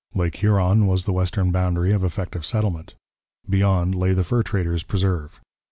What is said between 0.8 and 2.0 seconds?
was the western boundary